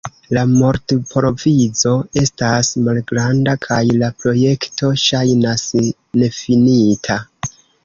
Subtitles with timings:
[0.35, 1.91] La vortprovizo
[2.21, 7.23] estas malgranda kaj la projekto ŝajnas nefinita.